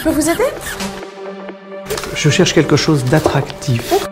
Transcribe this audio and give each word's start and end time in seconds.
Je 0.00 0.04
peux 0.04 0.12
vous 0.12 0.30
aider? 0.30 0.44
Je 2.14 2.30
cherche 2.30 2.54
quelque 2.54 2.76
chose 2.76 3.04
d'attractif. 3.04 4.09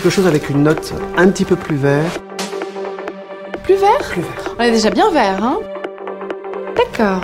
Quelque 0.00 0.14
chose 0.14 0.26
avec 0.26 0.48
une 0.48 0.62
note 0.62 0.94
un 1.18 1.28
petit 1.28 1.44
peu 1.44 1.56
plus 1.56 1.76
vert 1.76 2.10
Plus 3.64 3.74
vert 3.74 3.98
Plus 4.10 4.22
vert. 4.22 4.54
On 4.58 4.62
est 4.62 4.70
déjà 4.70 4.88
bien 4.88 5.10
vert, 5.10 5.44
hein? 5.44 5.58
D'accord. 6.74 7.20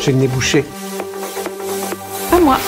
J'ai 0.00 0.10
le 0.10 0.18
nez 0.18 0.26
bouché. 0.26 0.64
Pas 2.28 2.40
moi. 2.40 2.58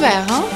vert, 0.00 0.30
hein 0.30 0.49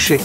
J'ai 0.00 0.16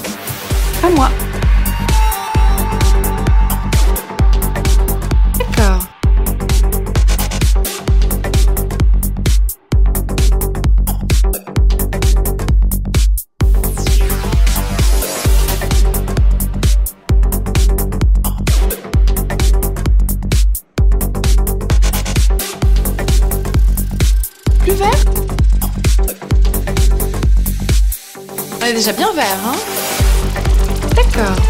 Vert, 29.15 29.39
hein 29.45 29.55
D'accord. 30.93 31.44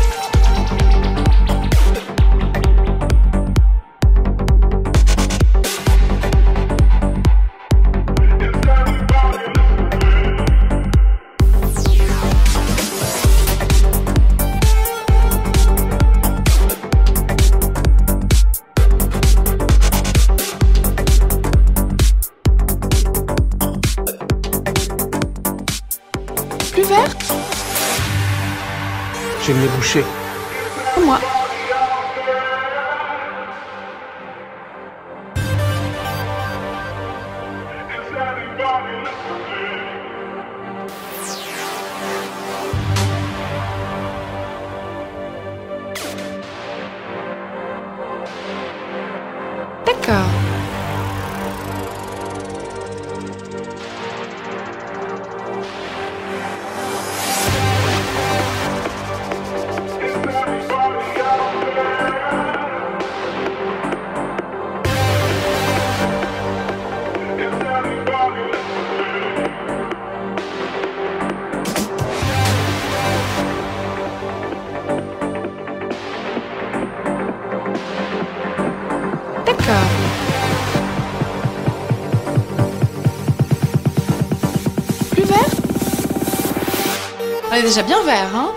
Déjà 87.75 87.87
bien 87.87 88.03
vert, 88.03 88.33
hein 88.33 88.54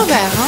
On 0.00 0.04
est 0.04 0.06
déjà 0.06 0.47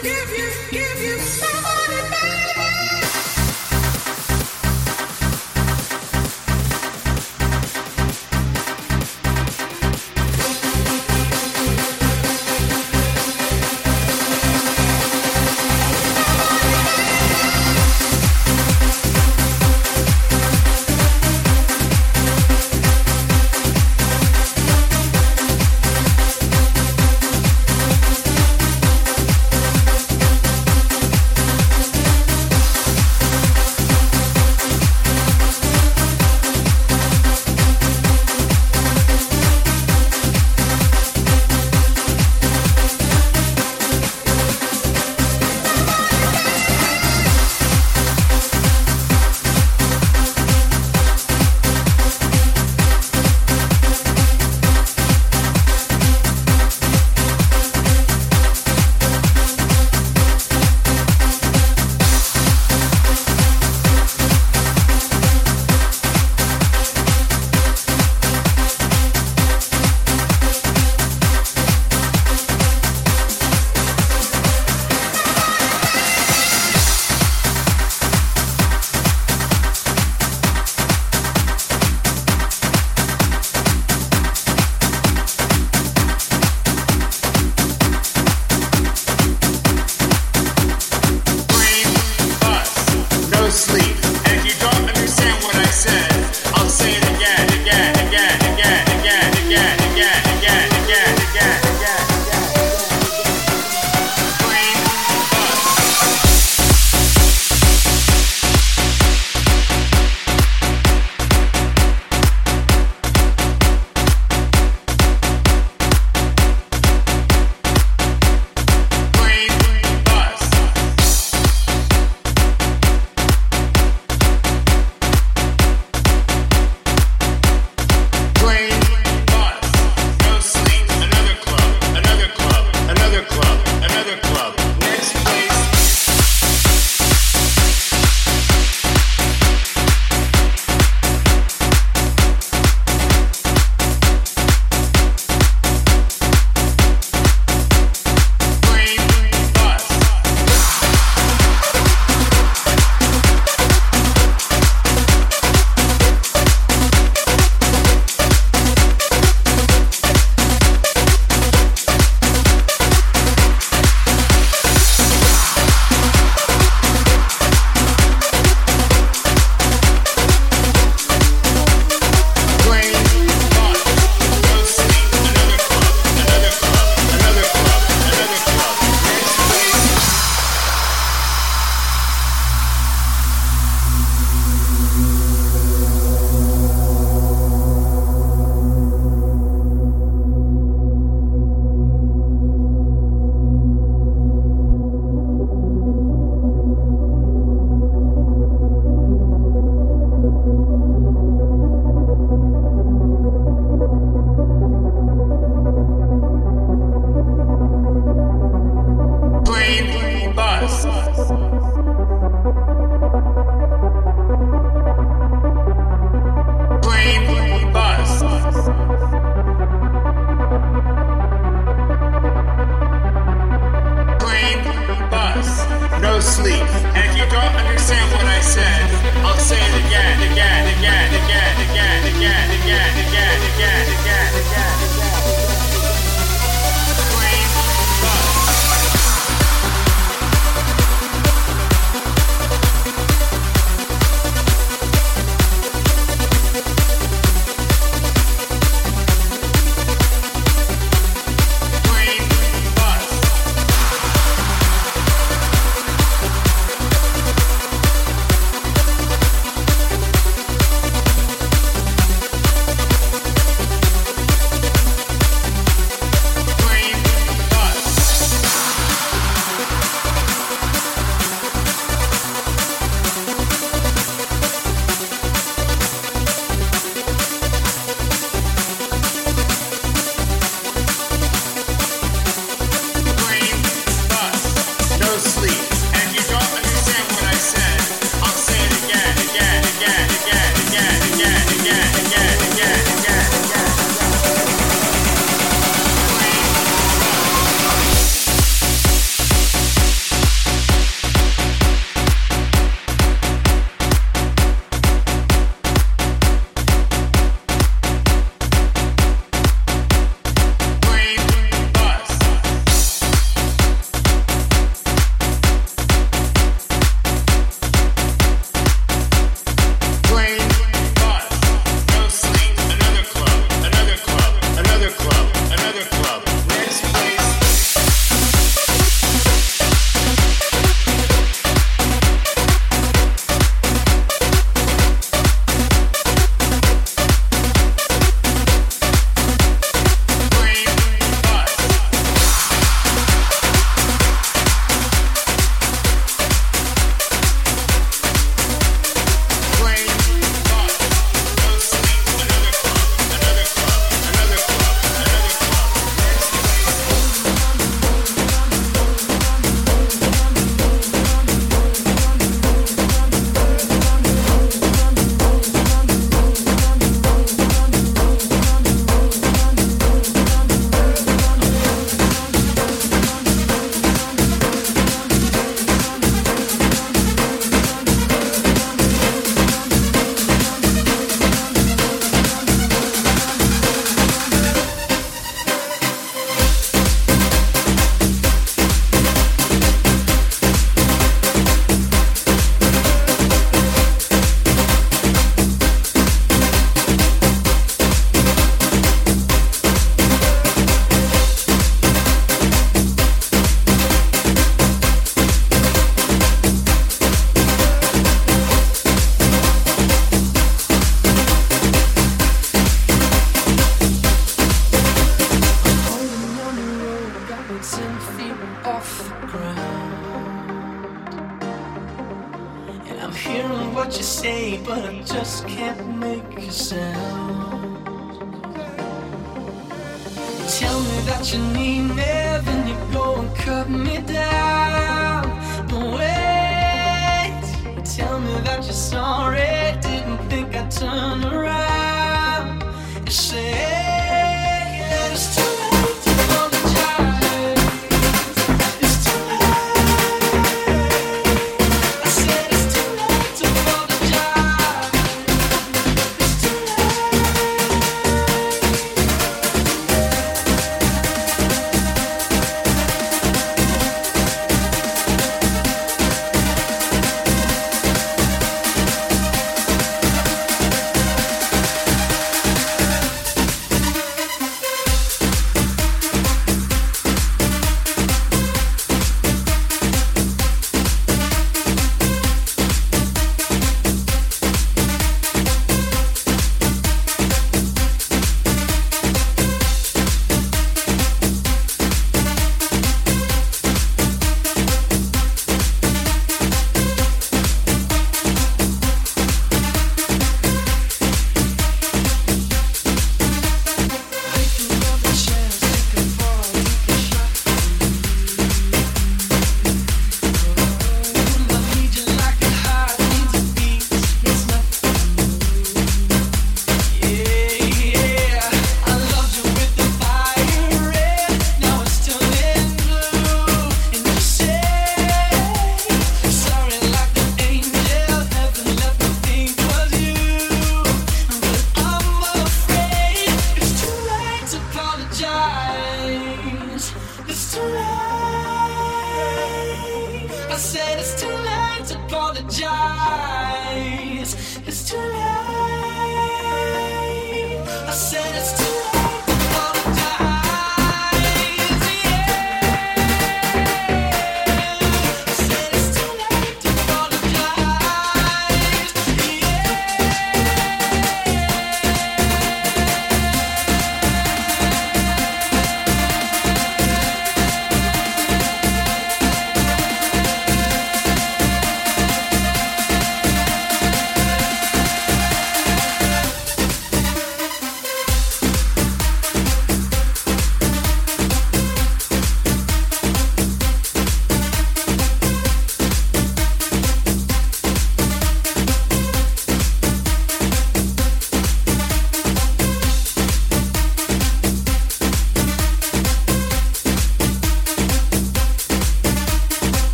If 0.00 0.38
you 0.38 0.47